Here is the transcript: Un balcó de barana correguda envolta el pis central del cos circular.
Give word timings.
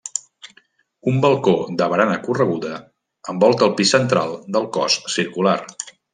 Un 1.11 1.19
balcó 1.25 1.53
de 1.81 1.87
barana 1.91 2.15
correguda 2.29 2.73
envolta 3.35 3.69
el 3.69 3.75
pis 3.83 3.93
central 3.99 4.35
del 4.57 4.67
cos 4.79 4.99
circular. 5.19 5.57